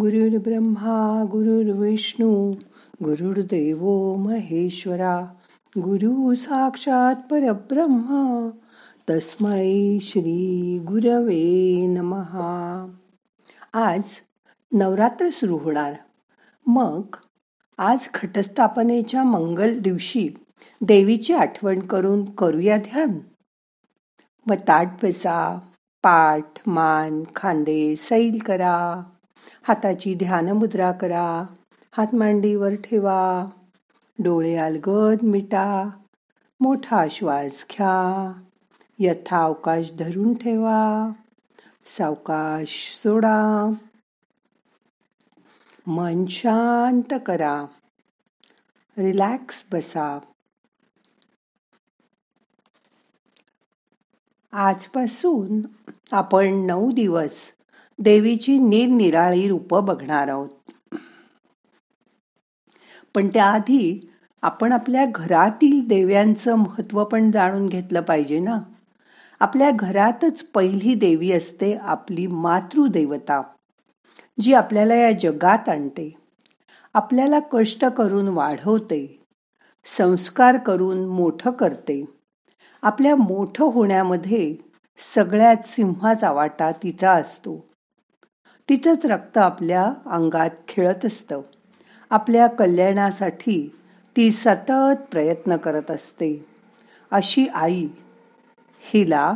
गुरुर्ब्रह्मा 0.00 1.24
गुरुर्विष्णू 1.30 2.52
गुरुर्देव 3.04 4.14
महेश्वरा 4.16 5.20
गुरु 5.78 6.34
साक्षात 6.34 7.14
परब्रह्मा 7.30 8.50
तस्मै 9.10 9.98
श्री 10.02 10.78
गुरवे 10.78 11.86
नमहा 11.86 12.90
आज 13.72 14.02
नवरात्र 14.72 15.28
सुरू 15.28 15.56
होणार. 15.56 15.94
मग 16.66 17.02
आज 17.78 18.08
घटस्थापनेच्या 18.14 19.22
मंगल 19.22 19.78
दिवशी 19.78 20.28
देवीची 20.80 21.32
आठवण 21.32 21.78
करून 21.78 22.24
करूया 22.24 22.76
ध्यान. 22.76 23.18
मग 24.46 24.56
ताट 24.56 24.88
बसा 25.02 25.58
पाठ 26.02 26.68
मान 26.68 27.22
खांदे 27.36 27.96
सैल 27.96 28.38
करा. 28.46 29.02
हाताची 29.62 30.14
ध्यान 30.14 30.48
मुद्रा 30.48 30.92
करा. 30.92 31.46
हात 31.92 32.14
मांडीवर 32.14 32.74
ठेवा. 32.74 33.44
डोळे 34.18 34.56
अलगद 34.56 35.22
मिटा. 35.22 35.90
मोठा 36.60 37.04
श्वास 37.10 37.66
घ्या. 37.70 38.32
यथा 38.98 39.44
अवकाश 39.44 39.92
धरून 39.92 40.34
ठेवा. 40.34 41.08
सावकाश 41.84 43.00
सोडा. 43.02 43.70
मन 45.86 46.26
शांत 46.26 47.14
करा. 47.26 47.64
रिलॅक्स 48.98 49.64
बसा. 49.72 50.18
आजपासून 54.52 55.60
आपण 56.12 56.46
नऊ 56.66 56.90
दिवस 56.90 57.36
देवीची 57.98 58.58
निरनिराळी 58.58 59.48
रूपं 59.48 59.84
बघणार 59.84 60.28
आहोत. 60.28 60.48
पण 63.14 63.28
त्याआधी 63.28 64.12
आपण 64.42 64.72
आपल्या 64.72 65.06
घरातील 65.14 65.88
देव्यांचं 65.88 66.54
महत्त्व 66.54 67.04
पण 67.04 67.30
जाणून 67.30 67.66
घेतलं 67.66 68.00
पाहिजे 68.00 68.38
ना. 68.38 68.58
आपल्या 69.40 69.70
घरातच 69.70 70.42
पहिली 70.42 70.94
देवी 70.94 71.32
असते 71.32 71.74
आपली 71.74 72.26
मातृदेवता 72.26 73.42
जी 74.40 74.54
आपल्याला 74.54 74.94
या 74.94 75.12
जगात 75.12 75.68
आणते. 75.68 76.14
आपल्याला 76.94 77.38
कष्ट 77.52 77.84
करून 77.84 78.28
वाढवते 78.28 79.20
संस्कार 79.84 80.58
करून 80.58 81.04
मोठं 81.04 81.50
करते. 81.50 82.04
आपल्या 82.82 83.16
मोठं 83.16 83.64
होण्यामध्ये 83.64 84.56
सगळ्यात 84.98 85.66
सिंहाचा 85.66 86.32
वाटा 86.32 86.70
तिचा 86.70 87.12
असतो. 87.12 87.73
तिचंच 88.68 89.06
रक्त 89.06 89.38
आपल्या 89.38 89.92
अंगात 90.06 90.50
खेळत 90.68 91.04
असतं. 91.04 91.40
आपल्या 92.10 92.46
कल्याणासाठी 92.46 93.76
ती 94.16 94.30
सतत 94.30 94.96
प्रयत्न 95.10 95.56
करत 95.56 95.90
असते. 95.90 96.46
अशी 97.10 97.46
आई 97.46 97.88
हिला 98.80 99.32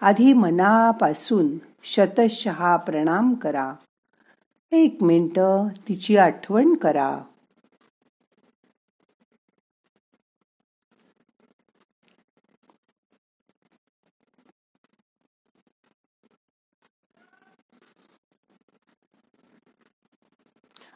आधी 0.00 0.32
मनापासून 0.32 1.48
शतशहा 1.84 2.76
प्रणाम 2.76 3.34
करा. 3.34 3.72
एक 4.72 4.98
मिनटं 5.02 5.66
तिची 5.88 6.16
आठवण 6.16 6.74
करा. 6.74 7.18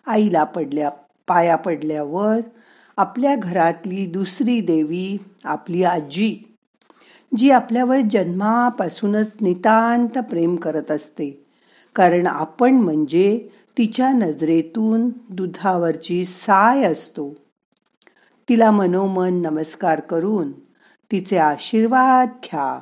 आईला 0.07 0.45
पडल्या 0.45 0.91
पाया 1.29 1.57
पडल्यावर 1.57 2.41
आपल्या 2.97 3.37
घरातली 3.37 4.07
दुसरी 4.07 4.61
देवी 4.61 5.19
आपली 5.45 5.85
आजी 5.85 6.57
जी 7.37 7.51
आपल्यावर 7.51 7.97
जन्मापासूनच 8.11 9.33
नितांत 9.41 10.19
प्रेम 10.19 10.57
करत 10.57 10.91
असते. 10.91 11.47
कारण 11.95 12.27
आपण 12.27 12.75
म्हणजे 12.75 13.49
तिच्या 13.79 14.13
नजरेतून 14.13 15.11
दुधावरची 15.31 16.25
साय 16.25 16.83
असतो. 16.83 17.35
तिला 18.49 18.71
मनोमन 18.71 19.35
नमस्कार 19.35 20.01
करून 20.01 20.53
तिचे 21.13 21.37
आशीर्वाद 21.37 22.29
घ्या. 22.29 22.81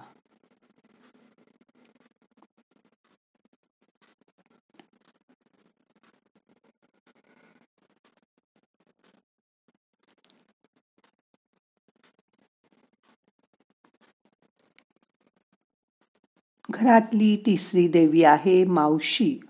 घरातली 16.70 17.36
तिसरी 17.46 17.88
देवी 17.88 18.24
आहे 18.24 18.64
मावशी 18.64 19.40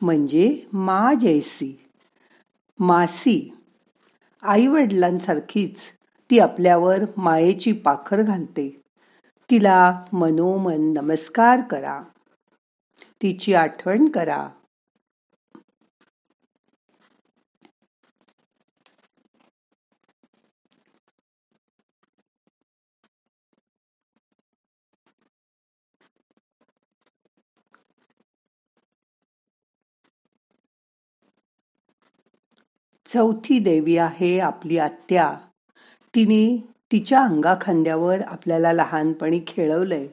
म्हणजे 0.00 0.62
मा 0.72 1.14
जैसी 1.14 1.88
मासी 2.78 3.54
आई 4.42 4.66
वडिलांसारखीच 4.66 5.76
ती 6.30 6.38
आपल्यावर 6.38 6.98
मायेची 7.16 7.72
पाखर 7.72 8.22
घालते. 8.22 8.80
तिला 9.50 10.04
मनोमन 10.12 10.92
नमस्कार 10.92 11.60
करा. 11.70 12.02
तिची 13.22 13.54
आठवण 13.54 14.08
करा. 14.08 14.48
चौथी 33.14 33.58
देवी 33.58 33.96
आहे 33.96 34.40
आपली 34.40 34.78
आत्या. 34.78 35.34
तिने 36.14 36.68
तिच्या 36.92 37.24
अंगाखांद्यावर 37.24 38.20
आपल्याला 38.26 38.72
लहानपणी 38.72 39.40
खेळवलंय. 39.46 40.08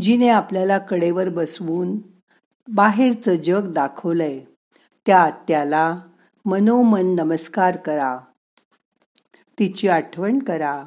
जिने 0.00 0.28
आपल्याला 0.28 0.78
कडेवर 0.78 1.28
बसवून 1.28 1.98
बाहेरचं 2.68 3.34
जग 3.34 3.72
दाखवलंय. 3.72 4.40
त्या 5.06 5.22
आत्याला 5.22 6.00
मनोमन 6.44 7.14
नमस्कार 7.14 7.76
करा. 7.76 8.18
तिची 9.58 9.88
आठवण 9.88 10.38
करा. 10.38 10.84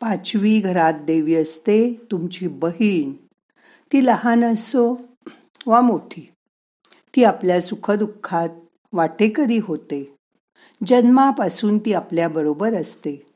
पाचवी 0.00 0.60
घरात 0.60 0.92
देवी 0.92 1.34
असते 1.34 1.94
तुमची 2.10 2.48
बहीण. 2.48 3.12
ती 3.92 4.06
लहान 4.06 4.44
असो 4.44 5.00
वा 5.66 5.80
मोठी 5.80 6.32
ती 7.16 7.24
आपल्या 7.24 7.60
सुखदुःखात 7.60 8.48
वाटेकरी 8.92 9.58
होते. 9.58 10.16
जन्मापासून 10.86 11.78
ती 11.78 11.92
आपल्याबरोबर 11.92 12.74
असते. 12.74 13.26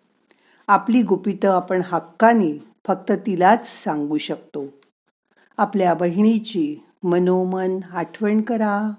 आपली 0.69 1.03
गुपितं 1.03 1.51
आपण 1.51 1.83
हक्काने 1.85 2.65
फक्त 2.87 3.13
तिलाच 3.13 3.85
सांगू 3.85 4.19
शकतो. 4.19 4.67
आपल्या 5.57 5.95
बहिणीची 5.95 6.77
मनोमन 7.03 7.79
आठवण 7.93 8.41
करा. 8.41 8.91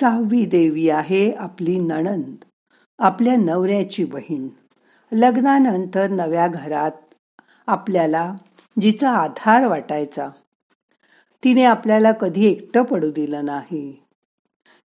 सहावी 0.00 0.46
देवी 0.46 0.88
आहे 0.88 1.32
आपली 1.32 1.78
नणंद 1.78 2.36
आपल्या 2.98 3.36
नवऱ्याची 3.36 4.04
बहीण. 4.04 4.48
लग्नानंतर 5.12 6.08
नव्या 6.08 6.48
घरात 6.48 6.90
आपल्याला 7.66 8.34
जिचा 8.80 9.10
आधार 9.10 9.66
वाटायचा 9.66 10.28
तिने 11.44 11.64
आपल्याला 11.64 12.12
कधी 12.12 12.44
एकटं 12.44 12.82
पडू 12.82 13.10
दिलं 13.10 13.44
नाही. 13.44 14.02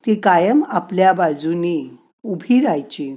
ती 0.06 0.14
कायम 0.14 0.64
आपल्या 0.68 1.12
बाजूनी 1.12 1.96
उभी 2.22 2.60
राहायची. 2.60 3.16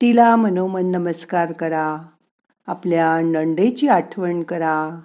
तिला 0.00 0.36
मनोमन 0.36 0.86
नमस्कार 0.86 1.52
करा 1.52 1.96
आपल्या 2.66 3.20
नंडेची 3.20 3.88
आठवण 3.88 4.42
करा. 4.42 5.00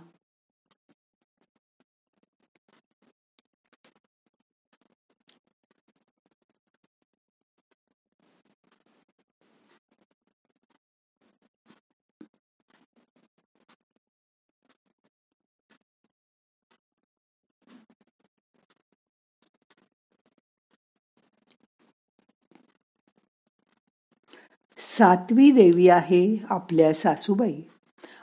सातवी 24.83 25.51
देवी 25.51 25.89
आहे 25.89 26.38
आपल्या 26.50 26.94
सासूबाई 26.94 27.62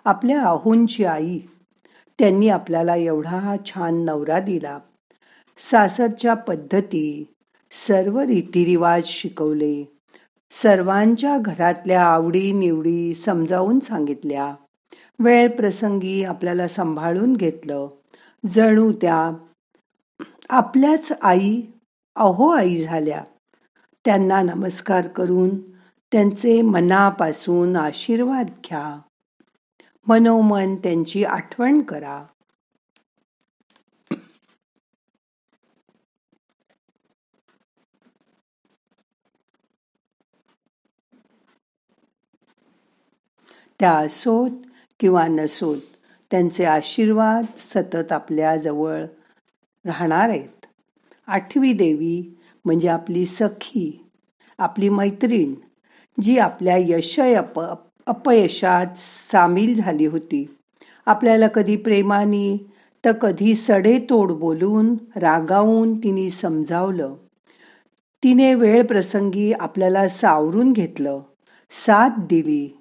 आपल्या 0.05 0.43
आहोंची 0.43 1.05
आई. 1.05 1.39
त्यांनी 2.19 2.49
आपल्याला 2.49 2.97
एवढा 2.97 3.57
छान 3.67 4.05
नवरा 4.05 4.41
दिला. 4.41 4.79
सासरच्या 5.59 6.35
पद्धती 6.35 7.33
सर्व 7.73 8.21
रीतिरिवाज 8.21 9.05
शिकवले. 9.05 9.99
सर्वांच्या 10.51 11.39
घरातल्या 11.39 12.03
आवडी 12.03 12.53
निवडी 12.53 13.15
समजावून 13.15 13.81
सांगितल्या. 13.81 14.55
वेळ 15.19 15.49
प्रसंगी 15.49 16.25
आपल्याला 16.25 16.69
सांभाळून 16.69 17.33
घेतलं. 17.33 17.89
जणू 18.47 18.93
त्या 18.93 19.31
आपल्याच 20.51 21.13
आई 21.23 21.63
अहो 22.17 22.49
आई 22.49 22.85
झाल्या. 22.85 23.25
त्यांना 24.05 24.43
नमस्कार 24.43 25.09
करून 25.09 25.51
त्यांचे 26.13 26.63
मनापासून 26.63 27.77
आशीर्वाद 27.77 28.47
घ्या. 28.47 29.01
मनोमन 30.07 30.77
त्यांची 30.77 31.25
आठवण 31.25 31.81
करा. 31.81 32.25
त्या 43.81 43.93
असोत 43.93 44.51
किंवा 45.01 45.27
नसोत 45.27 45.79
त्यांचे 46.31 46.65
आशीर्वाद 46.65 47.45
सतत 47.57 48.13
आपल्या 48.13 48.57
जवळ 48.57 49.05
राहणार 49.87 50.29
आहेत. 50.29 50.67
आठवी 51.27 51.73
देवी 51.73 52.37
म्हणजे 52.65 52.89
आपली 52.89 53.27
सखी 53.27 54.09
आपली 54.59 54.89
मैत्रीण 54.89 55.55
जी 56.21 56.39
आपल्या 56.39 56.77
यश 56.79 57.21
अप 57.21 57.61
अपयशात 58.07 58.87
सामील 58.97 59.75
झाली 59.75 60.07
होती. 60.07 60.57
आपल्याला 61.07 61.49
कधी 61.49 61.77
प्रेमाने 61.77 62.67
तर 63.05 63.13
कधी 63.13 63.55
सडेतोड 63.55 64.33
बोलून 64.33 64.97
रागावून 65.17 65.99
तिने 65.99 66.31
समजावलं. 66.31 67.15
तिने 68.23 68.55
वेळ 68.55 68.85
प्रसंगी 68.85 69.53
आपल्याला 69.53 70.09
सावरून 70.09 70.73
घेतलं. 70.73 71.21
साथ 71.71 72.11
दिली. 72.19 72.79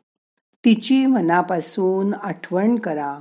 तिची 0.66 1.06
मनापासून 1.06 2.14
आठवण 2.14 2.76
करा. 2.76 3.20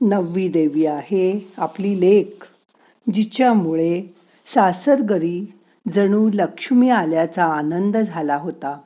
नववी 0.00 0.48
देवी 0.48 0.86
आहे 0.86 1.48
आपली 1.56 2.00
लेख 2.00 2.46
जिच्यामुळे 3.12 4.02
सासरगरी 4.46 5.52
जणू 5.94 6.30
लक्ष्मी 6.34 6.90
आल्याचा 6.90 7.44
आनंद 7.44 7.96
झाला 7.96 8.36
होता. 8.36 8.78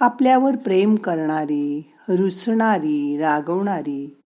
आपल्यावर 0.00 0.56
प्रेम 0.56 0.94
करणारी 0.94 1.92
रुसणारी 2.08 3.18
रागवणारी 3.18 4.16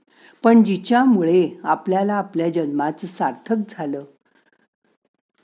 पण 0.45 0.63
जिच्यामुळे 0.65 1.49
आपल्याला 1.63 2.15
आपल्या 2.15 2.51
जन्माचं 2.51 3.07
सार्थक 3.07 3.57
झालं. 3.71 4.01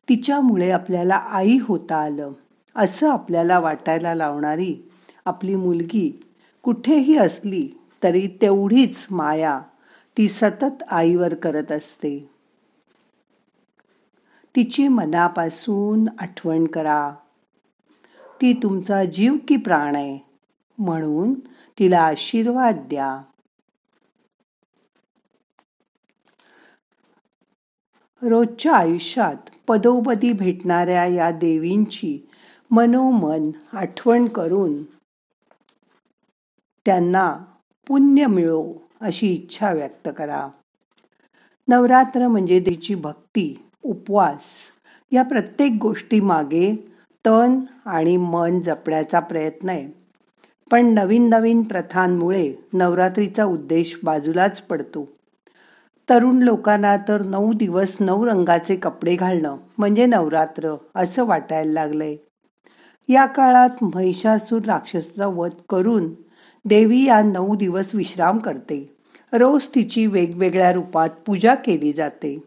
तिच्यामुळे 0.09 0.71
आपल्याला 0.71 1.15
आई 1.15 1.59
होता 1.63 1.97
आलं 1.97 2.33
असं 2.77 3.11
आपल्याला 3.11 3.59
वाटायला 3.59 4.15
लावणारी 4.15 4.91
आपली 5.25 5.55
मुलगी 5.55 6.21
कुठेही 6.63 7.17
असली 7.17 7.69
तरी 8.03 8.27
तेवढीच 8.43 9.07
माया 9.11 9.61
ती 10.19 10.29
सतत 10.29 10.83
आईवर 10.89 11.35
करत 11.35 11.73
असते. 11.73 12.31
तिची 14.57 14.89
मनापासून 14.89 16.05
आठवण 16.19 16.67
करा. 16.67 17.11
ती 18.41 18.53
तुमचा 18.53 19.05
जीव 19.05 19.35
की 19.49 19.57
प्राण 19.57 19.97
आहे 19.97 20.19
म्हणून 20.79 21.35
तिला 21.79 22.01
आशीर्वाद 22.01 22.77
द्या. 22.77 23.23
रोजच्या 28.23 28.77
आयुष्यात 28.77 29.51
पदोपदी 29.69 30.33
भेटणाऱ्या 30.33 31.07
या 31.07 31.31
देवींची 31.31 32.29
मनोमन 32.71 33.51
आठवण 33.73 34.29
करून 34.29 34.83
त्यांना 36.87 37.37
पुण्य 37.87 38.27
मिळो. 38.27 38.73
अशी 39.03 39.27
इच्छा 39.27 39.73
व्यक्त 39.73 40.09
करा. 40.17 40.49
नवरात्र 41.69 42.29
म्हणजे 42.29 42.61
देवीची 42.61 42.95
भक्ती 42.95 43.65
उपवास. 43.83 44.41
या 45.13 45.23
प्रत्येक 45.23 45.73
गोष्टी 45.81 46.21
मागे 46.21 46.89
तन 47.27 47.61
आणि 47.87 48.17
मन 48.17 48.61
जपण्याचा 48.61 49.21
प्रयत्न 49.21 49.69
आहे. 49.69 50.03
पण 50.71 50.87
नवीन 50.87 51.29
नवीन 51.29 51.63
प्रथांमुळे 51.63 52.53
नवरात्रीचा 52.73 53.45
उद्देश 53.45 54.01
बाजूलाच 54.05 54.61
पडतो. 54.61 55.13
तरुण 56.11 56.39
लोकांना 56.39 56.97
तर 56.97 57.23
नऊ 57.23 57.53
दिवस 57.53 57.97
नऊ 58.01 58.27
रंगाचे 58.27 58.77
कपडे 58.77 59.17
घालणं 59.17 59.57
म्हणजे 59.79 60.07
नवरात्र 60.07 60.77
असं 60.95 61.25
वाटायला 61.25 61.73
लागलंय. 61.73 62.17
या 63.09 63.27
काळात 63.27 63.85
महिषासूर 63.95 64.63
राक्षसाचा 64.63 65.27
वध 65.27 65.51
करून 65.69 66.15
देवी 66.65 67.05
या 67.05 67.23
नऊ 67.23 67.57
दिवस 67.57 67.95
विश्राम 67.95 68.39
करते. 68.39 68.92
रोज 69.33 69.69
तिची 69.75 70.07
वेगवेगळ्या 70.07 70.73
रूपात 70.73 71.09
पूजा 71.27 71.55
केली 71.55 71.93
जाते. 71.93 72.43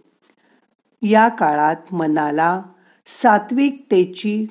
या 1.01 1.27
काळात 1.27 1.75
मनाला 1.91 2.61
सात्विकतेची 3.07 4.45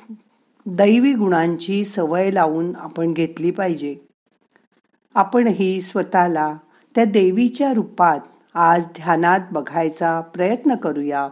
दैवी 0.66 1.12
गुणांची 1.12 1.84
सवय 1.84 2.30
लावून 2.30 2.76
आपण 2.76 3.12
घेतली 3.12 3.50
पाहिजे. 3.50 3.96
आपणही 5.14 5.82
स्वतःला 5.82 6.56
त्या 6.94 7.04
देवीच्या 7.04 7.72
रूपात 7.72 8.20
आज 8.54 8.84
ध्यानात 8.84 9.40
बघायचा 9.52 10.20
प्रयत्न 10.20 10.74
करूया. 10.74 11.28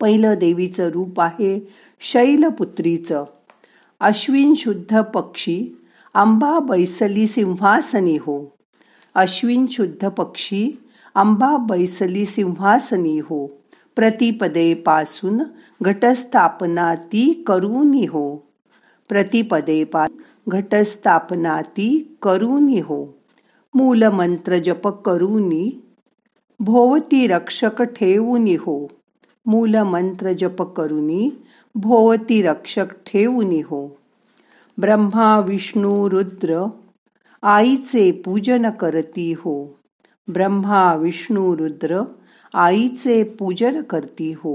पहिलं 0.00 0.34
देवीचं 0.34 0.88
रूप 0.88 1.20
आहे 1.20 1.68
शैलपुत्रीचं. 2.00 3.24
अश्विन 4.00 4.54
शुद्ध 4.54 5.00
पक्षी 5.00 5.80
आंबा 6.14 6.58
बैसली 6.58 7.26
सिंहासनी 7.26 8.16
हो. 8.16 8.54
अश्विन 9.14 9.66
शुद्ध 9.66 10.04
पक्षी 10.04 10.78
आंबा 11.14 11.56
बैसली 11.56 12.24
सिंहासनी 12.26 13.18
हो. 13.18 13.46
प्रतिपदे 13.96 14.74
पासून 14.74 15.42
घटस्थापना 15.82 16.94
ती 16.94 17.44
करूनी 17.46 18.04
हो. 18.04 18.42
प्रतिपदे 19.08 19.84
पा 19.84 20.06
घटस्थापना 20.48 21.62
ती 21.62 22.18
करूनी 22.22 22.78
हो. 22.80 23.14
मूलमंत्र 23.74 24.58
जप 24.58 24.88
करूनी 24.88 25.72
भोवती 26.60 27.26
रक्षक 27.26 27.82
ठेवूनी 27.82 28.54
हो. 28.54 28.88
मूलमंत्र 29.46 30.32
जप 30.32 30.62
करूनी 30.62 31.30
भोवती 31.74 32.42
रक्षक 32.42 32.86
ठेवूनी 33.06 33.60
हो. 33.60 33.96
ब्रह्मा 34.78 35.38
विष्णू 35.38 36.10
रुद्र 36.10 36.83
आईचे 37.52 38.10
पूजन 38.24 38.70
करती 38.80 39.32
हो. 39.38 39.54
ब्रह्मा 40.34 40.82
विष्णू 40.94 41.54
रुद्र 41.56 42.00
आईचे 42.54 43.22
पूजन 43.38 43.80
करती 43.90 44.30
हो. 44.32 44.54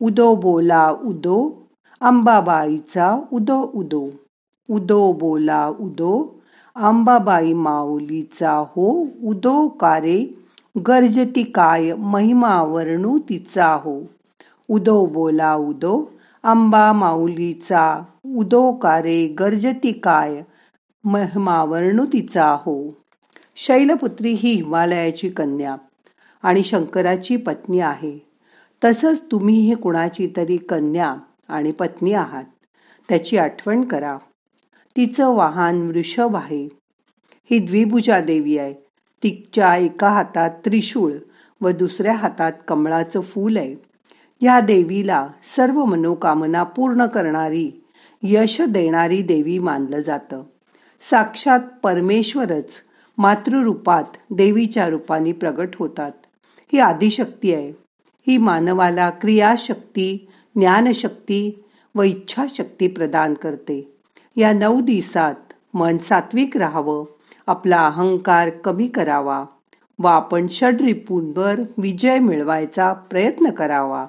उदो 0.00 0.34
बोला 0.42 0.88
उदो 1.10 1.38
अंबाबाईचा 2.00 3.08
उदो 3.32 3.60
उदो. 3.80 4.02
उदो 4.68 5.00
बोला 5.20 5.66
उदो 5.68 6.12
अंबाबाई 6.76 7.52
माऊलीचा 7.66 8.52
हो 8.76 8.88
उदो 9.30 9.56
कारे. 9.80 10.18
गर्जती 10.86 11.42
काय 11.42 11.92
महिमा 11.98 12.62
वर्णू 12.62 13.18
तिचा 13.28 13.72
हो. 13.84 14.00
उदो 14.68 15.04
बोला 15.16 15.54
उदो 15.70 15.96
अंबा 16.44 16.92
माऊलीचा 16.92 17.84
उदो 18.40 18.62
कारे. 18.82 19.18
गर्जती 19.38 19.92
काय 19.92 20.42
महिमावर्णू 21.04 22.04
तिचा 22.12 22.56
हो 22.60 22.98
शैलपुत्री 23.56 24.32
ही 24.32 24.52
हिमालयाची 24.52 25.28
कन्या 25.28 25.76
आणि 26.42 26.62
शंकराची 26.62 27.36
पत्नी 27.36 27.80
आहे. 27.80 28.18
तसंच 28.84 29.22
तुम्ही 29.30 29.60
हे 29.60 29.74
कुणाची 29.74 30.32
तरी 30.36 30.56
कन्या 30.56 31.16
आणि 31.48 31.72
पत्नी 31.72 32.12
आहात 32.12 32.44
त्याची 33.08 33.38
आठवण 33.38 33.84
करा. 33.84 34.18
तिचं 34.96 35.28
वाहन 35.28 35.88
वृषभ 35.88 36.36
आहे. 36.36 36.68
ही 37.50 37.58
द्विभुजा 37.58 38.20
देवी 38.20 38.58
आहे. 38.58 38.74
तिच्या 39.22 39.76
एका 39.76 40.08
हातात 40.08 40.50
त्रिशूळ 40.64 41.12
व 41.60 41.70
दुसऱ्या 41.70 42.16
हातात 42.16 42.52
कमळाचं 42.68 43.20
फूल 43.20 43.56
आहे. 43.56 43.76
या 44.40 44.60
देवीला 44.60 45.28
सर्व 45.56 45.84
मनोकामना 45.84 46.62
पूर्ण 46.62 47.06
करणारी 47.06 47.84
यश 48.22 48.60
देणारी 48.60 49.22
देवी 49.22 49.58
मानलं 49.58 50.02
जातं. 50.02 50.42
साक्षात 51.02 51.60
परमेश्वरच 51.82 52.80
मातृरूपात 53.18 54.04
देवीच्या 54.30 54.88
रूपाने 54.88 55.32
प्रगट 55.32 55.68
होतात. 55.76 56.12
ही 56.72 56.78
आदिशक्ती 56.78 57.54
आहे. 57.54 57.72
ही 58.28 58.36
मानवाला 58.36 59.10
क्रियाशक्ती 59.10 60.28
ज्ञानशक्ती 60.56 61.64
व 61.94 62.02
इच्छाशक्ती 62.02 62.88
प्रदान 62.88 63.34
करते. 63.34 63.96
या 64.36 64.52
नऊ 64.52 64.80
दिवसात 64.80 65.34
मन 65.74 65.98
सात्विक 65.98 66.56
राहावं 66.56 67.04
आपला 67.46 67.86
अहंकार 67.86 68.50
कमी 68.50 68.88
करावा 68.88 69.44
व 69.98 70.06
आपण 70.06 70.46
षडरिपूंवर 70.48 71.60
विजय 71.78 72.18
मिळवायचा 72.18 72.92
प्रयत्न 72.92 73.50
करावा. 73.50 74.06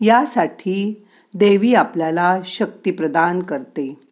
यासाठी 0.00 1.06
देवी 1.34 1.74
आपल्याला 1.74 2.40
शक्ती 2.44 2.90
प्रदान 2.90 3.40
करते. 3.40 4.05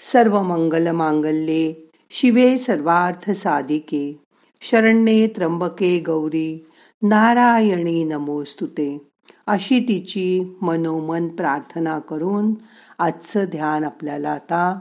सर्व 0.00 0.42
मंगल 0.42 0.90
मांगल्ये 0.90 1.74
शिवे 2.10 2.58
सर्वार्थ 2.58 3.30
साधिके 3.30 4.20
शरण्ये 4.60 5.26
त्र्यंबके 5.26 6.00
गौरी 6.00 6.66
नारायणी 7.02 8.04
नमोस्तुते. 8.04 9.08
अशी 9.46 9.80
तिची 9.80 10.56
मनोमन 10.62 11.28
प्रार्थना 11.28 11.98
करून 11.98 12.54
आजचं 12.98 13.44
ध्यान 13.44 13.84
आपल्याला 13.84 14.30
आता 14.30 14.78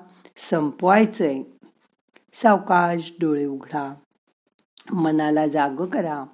संपवायचंय. 0.49 1.43
सावकाश 2.33 3.13
डोळे 3.21 3.45
उघडा. 3.45 3.93
मनाला 4.93 5.47
जाग 5.47 5.85
करा. 5.85 6.25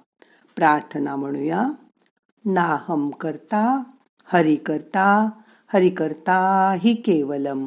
प्रार्थना 0.56 1.16
म्हणूया. 1.16 1.62
नाहम 2.44 3.10
करता 3.10 3.82
हरि 4.24 4.56
करता 4.56 5.30
हरि 5.74 5.90
करता 5.90 6.70
हि 6.78 6.94
केवलम. 6.94 7.66